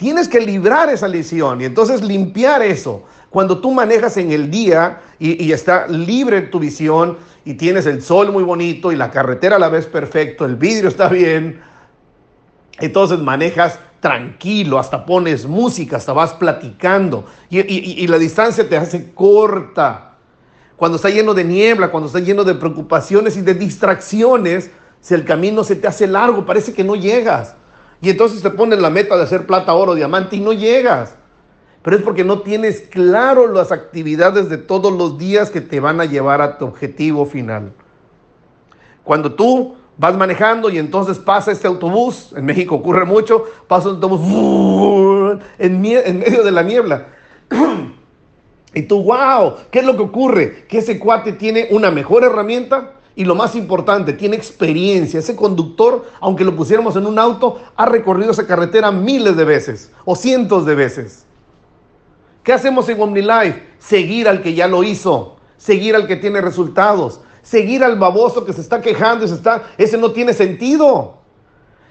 Tienes 0.00 0.28
que 0.28 0.40
librar 0.40 0.88
esa 0.88 1.06
lesión 1.08 1.60
y 1.60 1.66
entonces 1.66 2.00
limpiar 2.00 2.62
eso. 2.62 3.04
Cuando 3.28 3.58
tú 3.58 3.70
manejas 3.70 4.16
en 4.16 4.32
el 4.32 4.50
día 4.50 5.02
y, 5.18 5.52
está 5.52 5.86
libre 5.88 6.40
tu 6.40 6.58
visión 6.58 7.18
y 7.44 7.52
tienes 7.52 7.84
el 7.84 8.00
sol 8.00 8.32
muy 8.32 8.42
bonito 8.42 8.92
y 8.92 8.96
la 8.96 9.10
carretera 9.10 9.56
a 9.56 9.58
la 9.58 9.68
vez 9.68 9.84
perfecto, 9.84 10.46
el 10.46 10.56
vidrio 10.56 10.88
está 10.88 11.10
bien, 11.10 11.60
entonces 12.78 13.18
manejas 13.18 13.78
tranquilo, 14.00 14.78
hasta 14.78 15.04
pones 15.04 15.44
música, 15.44 15.98
hasta 15.98 16.14
vas 16.14 16.32
platicando 16.32 17.26
y 17.50 18.06
la 18.06 18.16
distancia 18.16 18.66
te 18.66 18.78
hace 18.78 19.12
corta. 19.12 20.16
Cuando 20.76 20.96
está 20.96 21.10
lleno 21.10 21.34
de 21.34 21.44
niebla, 21.44 21.90
cuando 21.90 22.06
está 22.06 22.20
lleno 22.20 22.44
de 22.44 22.54
preocupaciones 22.54 23.36
y 23.36 23.42
de 23.42 23.52
distracciones, 23.52 24.70
si 25.02 25.12
el 25.12 25.26
camino 25.26 25.62
se 25.62 25.76
te 25.76 25.88
hace 25.88 26.06
largo, 26.06 26.46
parece 26.46 26.72
que 26.72 26.84
no 26.84 26.94
llegas. 26.96 27.54
Y 28.02 28.10
entonces 28.10 28.42
te 28.42 28.50
pones 28.50 28.80
la 28.80 28.90
meta 28.90 29.16
de 29.16 29.24
hacer 29.24 29.46
plata, 29.46 29.74
oro, 29.74 29.94
diamante 29.94 30.36
y 30.36 30.40
no 30.40 30.52
llegas. 30.52 31.16
Pero 31.82 31.96
es 31.96 32.02
porque 32.02 32.24
no 32.24 32.40
tienes 32.40 32.82
claro 32.82 33.46
las 33.46 33.72
actividades 33.72 34.48
de 34.48 34.58
todos 34.58 34.92
los 34.92 35.18
días 35.18 35.50
que 35.50 35.60
te 35.60 35.80
van 35.80 36.00
a 36.00 36.04
llevar 36.04 36.40
a 36.40 36.58
tu 36.58 36.66
objetivo 36.66 37.26
final. 37.26 37.72
Cuando 39.02 39.34
tú 39.34 39.76
vas 39.96 40.16
manejando 40.16 40.70
y 40.70 40.78
entonces 40.78 41.18
pasa 41.18 41.52
este 41.52 41.66
autobús, 41.66 42.32
en 42.36 42.44
México 42.44 42.76
ocurre 42.76 43.04
mucho, 43.04 43.44
pasa 43.66 43.88
un 43.88 43.96
autobús 43.96 45.38
en, 45.58 45.80
medio 45.80 46.42
de 46.42 46.50
la 46.50 46.62
niebla. 46.62 47.06
Y 48.72 48.82
tú, 48.82 49.02
wow, 49.02 49.54
¿qué 49.72 49.80
es 49.80 49.84
lo 49.84 49.96
que 49.96 50.02
ocurre? 50.04 50.64
Que 50.68 50.78
ese 50.78 51.00
cuate 51.00 51.32
tiene 51.32 51.66
una 51.72 51.90
mejor 51.90 52.22
herramienta 52.22 52.99
y 53.20 53.24
lo 53.26 53.34
más 53.34 53.54
importante, 53.54 54.14
tiene 54.14 54.34
experiencia. 54.34 55.20
Ese 55.20 55.36
conductor, 55.36 56.06
aunque 56.20 56.42
lo 56.42 56.56
pusiéramos 56.56 56.96
en 56.96 57.04
un 57.04 57.18
auto, 57.18 57.60
ha 57.76 57.84
recorrido 57.84 58.30
esa 58.30 58.46
carretera 58.46 58.90
miles 58.90 59.36
de 59.36 59.44
veces 59.44 59.92
o 60.06 60.16
cientos 60.16 60.64
de 60.64 60.74
veces. 60.74 61.26
¿Qué 62.42 62.54
hacemos 62.54 62.88
en 62.88 62.98
OmniLife? 62.98 63.62
Seguir 63.78 64.26
al 64.26 64.40
que 64.40 64.54
ya 64.54 64.66
lo 64.66 64.82
hizo, 64.82 65.36
seguir 65.58 65.96
al 65.96 66.06
que 66.06 66.16
tiene 66.16 66.40
resultados, 66.40 67.20
seguir 67.42 67.84
al 67.84 67.98
baboso 67.98 68.46
que 68.46 68.54
se 68.54 68.62
está 68.62 68.80
quejando 68.80 69.26
y 69.26 69.28
se 69.28 69.34
está, 69.34 69.64
ese 69.76 69.98
no 69.98 70.12
tiene 70.12 70.32
sentido. 70.32 71.19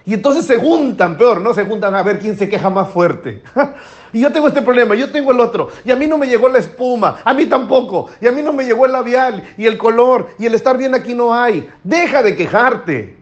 Y 0.05 0.13
entonces 0.13 0.45
se 0.45 0.57
juntan, 0.57 1.17
peor, 1.17 1.41
¿no? 1.41 1.53
Se 1.53 1.65
juntan 1.65 1.93
a 1.93 2.03
ver 2.03 2.19
quién 2.19 2.37
se 2.37 2.49
queja 2.49 2.69
más 2.69 2.89
fuerte. 2.89 3.43
y 4.13 4.21
yo 4.21 4.31
tengo 4.31 4.47
este 4.47 4.61
problema, 4.61 4.95
yo 4.95 5.11
tengo 5.11 5.31
el 5.31 5.39
otro. 5.39 5.69
Y 5.83 5.91
a 5.91 5.95
mí 5.95 6.07
no 6.07 6.17
me 6.17 6.27
llegó 6.27 6.49
la 6.49 6.59
espuma, 6.59 7.19
a 7.23 7.33
mí 7.33 7.45
tampoco. 7.45 8.09
Y 8.21 8.27
a 8.27 8.31
mí 8.31 8.41
no 8.41 8.53
me 8.53 8.65
llegó 8.65 8.85
el 8.85 8.91
labial 8.91 9.43
y 9.57 9.65
el 9.65 9.77
color 9.77 10.29
y 10.39 10.45
el 10.45 10.55
estar 10.55 10.77
bien 10.77 10.95
aquí 10.95 11.13
no 11.13 11.33
hay. 11.33 11.69
Deja 11.83 12.23
de 12.23 12.35
quejarte. 12.35 13.17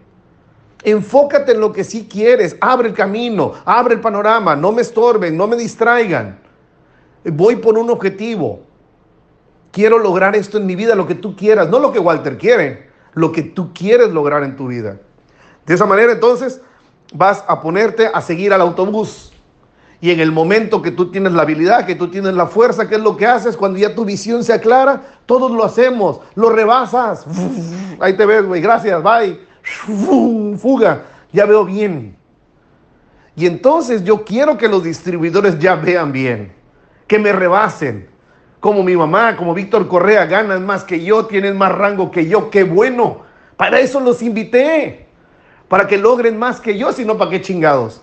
Enfócate 0.84 1.54
en 1.54 1.60
lo 1.60 1.74
que 1.74 1.84
sí 1.84 2.08
quieres. 2.10 2.56
Abre 2.62 2.90
el 2.90 2.94
camino, 2.94 3.54
abre 3.66 3.96
el 3.96 4.02
panorama. 4.02 4.56
No 4.56 4.72
me 4.72 4.82
estorben, 4.82 5.36
no 5.36 5.48
me 5.48 5.58
distraigan. 5.58 6.40
Voy 7.26 7.58
por 7.58 7.78
un 7.78 7.90
objetivo. 7.90 8.62
Quiero 9.72 10.00
lograr 10.00 10.36
esto 10.36 10.58
en 10.58 10.66
mi 10.66 10.76
vida, 10.76 10.96
lo 10.96 11.08
que 11.08 11.16
tú 11.16 11.36
quieras. 11.36 11.70
No 11.70 11.80
lo 11.80 11.92
que 11.92 12.00
Walter 12.00 12.38
quiere, 12.38 12.90
lo 13.14 13.32
que 13.32 13.44
tú 13.44 13.74
quieres 13.74 14.10
lograr 14.10 14.44
en 14.44 14.56
tu 14.56 14.68
vida. 14.68 14.98
De 15.68 15.74
esa 15.74 15.86
manera 15.86 16.14
entonces 16.14 16.62
vas 17.14 17.44
a 17.48 17.62
ponerte 17.62 18.10
a 18.12 18.22
seguir 18.22 18.54
al 18.54 18.62
autobús. 18.62 19.34
Y 20.00 20.12
en 20.12 20.20
el 20.20 20.32
momento 20.32 20.82
que 20.82 20.92
tú 20.92 21.12
tienes 21.12 21.34
la 21.34 21.42
habilidad, 21.42 21.86
que 21.86 21.96
tú 21.96 22.08
tienes 22.10 22.34
la 22.34 22.48
fuerza, 22.48 22.88
¿qué 22.88 22.96
es 22.96 23.02
lo 23.02 23.18
que 23.18 23.26
haces? 23.26 23.58
Cuando 23.58 23.78
ya 23.78 23.94
tu 23.94 24.06
visión 24.06 24.44
se 24.44 24.54
aclara, 24.54 25.02
todos 25.26 25.52
lo 25.52 25.66
hacemos, 25.66 26.22
lo 26.36 26.50
rebasas. 26.50 27.26
Ahí 28.00 28.14
te 28.14 28.26
ves, 28.26 28.46
güey, 28.46 28.62
gracias, 28.62 29.02
bye. 29.04 29.40
Fuga, 30.58 31.04
ya 31.34 31.46
veo 31.46 31.66
bien. 31.66 32.16
Y 33.36 33.46
entonces 33.46 34.04
yo 34.04 34.24
quiero 34.24 34.58
que 34.58 34.68
los 34.68 34.84
distribuidores 34.84 35.60
ya 35.60 35.76
vean 35.76 36.12
bien, 36.12 36.54
que 37.08 37.20
me 37.20 37.34
rebasen. 37.34 38.10
Como 38.60 38.84
mi 38.84 38.96
mamá, 38.96 39.36
como 39.36 39.54
Víctor 39.54 39.88
Correa, 39.88 40.26
ganan 40.26 40.66
más 40.66 40.84
que 40.84 41.04
yo, 41.04 41.26
tienen 41.26 41.58
más 41.58 41.72
rango 41.72 42.10
que 42.10 42.28
yo, 42.28 42.50
qué 42.50 42.64
bueno. 42.64 43.22
Para 43.58 43.80
eso 43.80 44.00
los 44.00 44.22
invité 44.22 45.07
para 45.68 45.88
que 45.88 45.98
logren 45.98 46.38
más 46.38 46.60
que 46.60 46.78
yo, 46.78 46.92
sino 46.94 47.18
para 47.18 47.32
qué 47.32 47.42
chingados. 47.42 48.02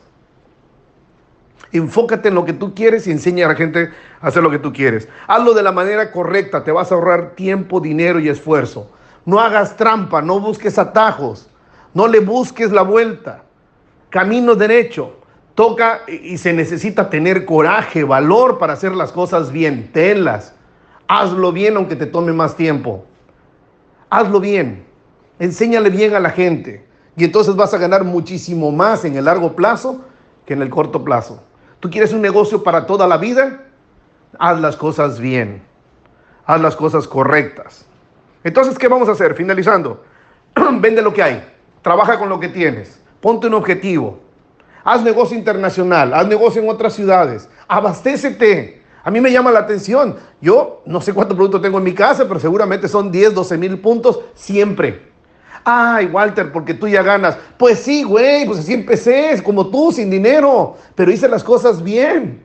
Enfócate 1.72 2.28
en 2.28 2.34
lo 2.34 2.44
que 2.44 2.52
tú 2.52 2.74
quieres 2.74 3.06
y 3.06 3.10
enseña 3.10 3.46
a 3.46 3.48
la 3.48 3.56
gente 3.56 3.90
a 4.20 4.28
hacer 4.28 4.42
lo 4.42 4.50
que 4.50 4.60
tú 4.60 4.72
quieres. 4.72 5.08
Hazlo 5.26 5.54
de 5.54 5.62
la 5.62 5.72
manera 5.72 6.12
correcta, 6.12 6.62
te 6.62 6.70
vas 6.70 6.92
a 6.92 6.94
ahorrar 6.94 7.34
tiempo, 7.34 7.80
dinero 7.80 8.20
y 8.20 8.28
esfuerzo. 8.28 8.90
No 9.24 9.40
hagas 9.40 9.76
trampa, 9.76 10.22
no 10.22 10.38
busques 10.38 10.78
atajos, 10.78 11.48
no 11.92 12.06
le 12.06 12.20
busques 12.20 12.70
la 12.70 12.82
vuelta. 12.82 13.42
Camino 14.10 14.54
derecho. 14.54 15.16
Toca 15.54 16.02
y 16.08 16.36
se 16.38 16.52
necesita 16.52 17.08
tener 17.10 17.44
coraje, 17.44 18.02
valor 18.02 18.58
para 18.58 18.72
hacer 18.72 18.92
las 18.92 19.12
cosas 19.12 19.52
bien. 19.52 19.90
Tenlas. 19.92 20.54
Hazlo 21.06 21.52
bien 21.52 21.76
aunque 21.76 21.96
te 21.96 22.06
tome 22.06 22.32
más 22.32 22.56
tiempo. 22.56 23.04
Hazlo 24.10 24.40
bien. 24.40 24.84
Enséñale 25.38 25.90
bien 25.90 26.14
a 26.14 26.20
la 26.20 26.30
gente. 26.30 26.84
Y 27.16 27.24
entonces 27.24 27.54
vas 27.54 27.72
a 27.74 27.78
ganar 27.78 28.04
muchísimo 28.04 28.72
más 28.72 29.04
en 29.04 29.16
el 29.16 29.26
largo 29.26 29.54
plazo 29.54 30.00
que 30.46 30.54
en 30.54 30.62
el 30.62 30.70
corto 30.70 31.04
plazo. 31.04 31.40
¿Tú 31.80 31.90
quieres 31.90 32.12
un 32.12 32.22
negocio 32.22 32.62
para 32.62 32.86
toda 32.86 33.06
la 33.06 33.16
vida? 33.16 33.66
Haz 34.38 34.60
las 34.60 34.76
cosas 34.76 35.20
bien. 35.20 35.62
Haz 36.46 36.60
las 36.60 36.76
cosas 36.76 37.06
correctas. 37.06 37.86
Entonces, 38.42 38.78
¿qué 38.78 38.88
vamos 38.88 39.08
a 39.08 39.12
hacer? 39.12 39.34
Finalizando. 39.34 40.02
Vende 40.80 41.02
lo 41.02 41.12
que 41.12 41.22
hay. 41.22 41.44
Trabaja 41.82 42.18
con 42.18 42.28
lo 42.28 42.40
que 42.40 42.48
tienes. 42.48 43.00
Ponte 43.20 43.46
un 43.46 43.54
objetivo. 43.54 44.18
Haz 44.82 45.02
negocio 45.02 45.36
internacional. 45.36 46.12
Haz 46.12 46.26
negocio 46.26 46.60
en 46.60 46.68
otras 46.68 46.94
ciudades. 46.94 47.48
Abastécete. 47.68 48.82
A 49.02 49.10
mí 49.10 49.20
me 49.20 49.30
llama 49.30 49.50
la 49.50 49.60
atención. 49.60 50.16
Yo 50.40 50.82
no 50.86 51.00
sé 51.00 51.12
cuántos 51.12 51.36
productos 51.36 51.62
tengo 51.62 51.78
en 51.78 51.84
mi 51.84 51.94
casa, 51.94 52.26
pero 52.26 52.40
seguramente 52.40 52.88
son 52.88 53.12
10, 53.12 53.34
12 53.34 53.58
mil 53.58 53.78
puntos 53.78 54.20
siempre. 54.34 55.13
Ay, 55.64 56.06
Walter, 56.06 56.52
porque 56.52 56.74
tú 56.74 56.86
ya 56.86 57.02
ganas. 57.02 57.38
Pues 57.56 57.78
sí, 57.78 58.02
güey, 58.02 58.46
pues 58.46 58.60
así 58.60 58.74
empecé, 58.74 59.42
como 59.42 59.68
tú, 59.68 59.92
sin 59.92 60.10
dinero, 60.10 60.76
pero 60.94 61.10
hice 61.10 61.26
las 61.26 61.42
cosas 61.42 61.82
bien. 61.82 62.44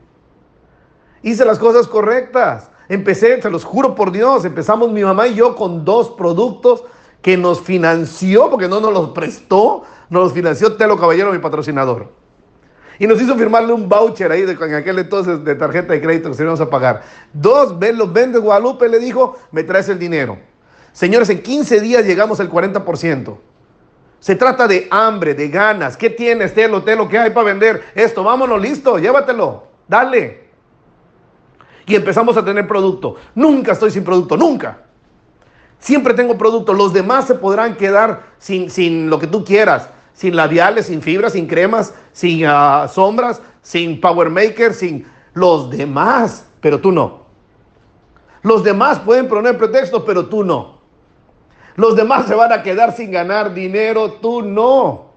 Hice 1.21 1.43
las 1.43 1.59
cosas 1.59 1.85
correctas. 1.87 2.71
Empecé, 2.87 3.41
se 3.41 3.49
los 3.49 3.65
juro 3.65 3.93
por 3.93 4.11
Dios, 4.11 4.45
empezamos 4.45 4.91
mi 4.91 5.03
mamá 5.03 5.27
y 5.27 5.35
yo 5.35 5.55
con 5.55 5.83
dos 5.83 6.09
productos 6.11 6.83
que 7.21 7.35
nos 7.35 7.59
financió, 7.59 8.49
porque 8.49 8.69
no 8.69 8.79
nos 8.79 8.93
los 8.93 9.09
prestó, 9.09 9.83
nos 10.09 10.23
los 10.23 10.33
financió 10.33 10.75
Telo 10.75 10.97
Caballero, 10.97 11.31
mi 11.31 11.39
patrocinador. 11.39 12.07
Y 12.97 13.05
nos 13.05 13.21
hizo 13.21 13.35
firmarle 13.35 13.73
un 13.73 13.87
voucher 13.87 14.31
ahí 14.31 14.41
de, 14.41 14.53
en 14.53 14.75
aquel 14.75 14.99
entonces 14.99 15.43
de 15.43 15.55
tarjeta 15.55 15.93
de 15.93 16.01
crédito 16.01 16.29
que 16.29 16.35
se 16.35 16.43
íbamos 16.43 16.61
a 16.61 16.69
pagar. 16.69 17.03
Dos, 17.31 17.77
ven, 17.77 17.97
los 17.97 18.11
vende 18.11 18.39
Guadalupe, 18.39 18.89
le 18.89 18.99
dijo, 18.99 19.37
me 19.51 19.63
traes 19.63 19.87
el 19.89 19.99
dinero. 19.99 20.37
Señores, 20.99 21.29
en 21.29 21.41
15 21.41 21.79
días 21.79 22.05
llegamos 22.05 22.41
al 22.41 22.51
40%. 22.51 23.37
Se 24.19 24.35
trata 24.35 24.67
de 24.67 24.89
hambre, 24.91 25.33
de 25.33 25.47
ganas. 25.47 25.95
¿Qué 25.95 26.09
tienes, 26.09 26.53
Telo, 26.53 26.83
Telo? 26.83 27.07
¿Qué 27.07 27.17
hay 27.17 27.29
para 27.29 27.45
vender? 27.45 27.81
Esto, 27.95 28.21
vámonos, 28.21 28.61
listo, 28.61 28.99
llévatelo, 28.99 29.63
dale. 29.87 30.49
Y 31.85 31.95
empezamos 31.95 32.35
a 32.35 32.43
tener 32.43 32.67
producto. 32.67 33.15
Nunca 33.33 33.71
estoy 33.71 33.91
sin 33.91 34.03
producto, 34.03 34.35
nunca. 34.35 34.79
Siempre 35.79 36.13
tengo 36.15 36.37
producto. 36.37 36.73
Los 36.73 36.91
demás 36.91 37.27
se 37.27 37.35
podrán 37.35 37.77
quedar 37.77 38.33
sin, 38.37 38.69
sin 38.69 39.09
lo 39.09 39.19
que 39.19 39.27
tú 39.27 39.45
quieras. 39.45 39.89
Sin 40.11 40.35
labiales, 40.35 40.87
sin 40.87 41.01
fibras, 41.01 41.31
sin 41.31 41.47
cremas, 41.47 41.93
sin 42.11 42.45
uh, 42.45 42.89
sombras, 42.89 43.41
sin 43.61 44.01
power 44.01 44.29
maker, 44.29 44.73
sin 44.73 45.07
los 45.33 45.69
demás. 45.69 46.45
Pero 46.59 46.81
tú 46.81 46.91
no. 46.91 47.21
Los 48.41 48.65
demás 48.65 48.99
pueden 48.99 49.29
poner 49.29 49.57
pretextos, 49.57 50.03
pero 50.05 50.25
tú 50.25 50.43
no. 50.43 50.78
Los 51.79 51.95
demás 51.95 52.27
se 52.27 52.35
van 52.35 52.51
a 52.51 52.61
quedar 52.61 52.93
sin 52.93 53.09
ganar 53.09 53.53
dinero, 53.53 54.11
tú 54.21 54.41
no. 54.41 55.13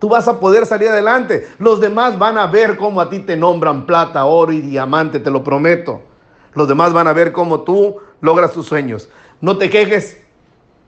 Tú 0.00 0.08
vas 0.08 0.26
a 0.26 0.40
poder 0.40 0.66
salir 0.66 0.88
adelante. 0.88 1.46
Los 1.60 1.80
demás 1.80 2.18
van 2.18 2.38
a 2.38 2.48
ver 2.48 2.76
cómo 2.76 3.00
a 3.00 3.08
ti 3.08 3.20
te 3.20 3.36
nombran 3.36 3.86
plata, 3.86 4.24
oro 4.24 4.50
y 4.50 4.60
diamante, 4.62 5.20
te 5.20 5.30
lo 5.30 5.44
prometo. 5.44 6.02
Los 6.54 6.66
demás 6.66 6.92
van 6.92 7.06
a 7.06 7.12
ver 7.12 7.30
cómo 7.30 7.60
tú 7.60 7.98
logras 8.20 8.50
tus 8.50 8.66
sueños. 8.66 9.08
No 9.40 9.58
te 9.58 9.70
quejes 9.70 10.20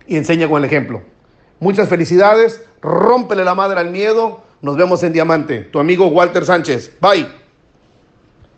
y 0.09 0.17
enseña 0.17 0.49
con 0.49 0.59
el 0.59 0.65
ejemplo. 0.65 1.03
Muchas 1.61 1.89
felicidades. 1.89 2.67
Rómpele 2.83 3.45
la 3.45 3.55
madre 3.55 3.79
al 3.79 3.93
miedo. 3.93 4.41
Nos 4.63 4.77
vemos 4.77 5.05
en 5.05 5.13
Diamante. 5.13 5.61
Tu 5.61 5.79
amigo 5.79 6.09
Walter 6.09 6.45
Sánchez. 6.45 6.97
Bye. 7.01 7.38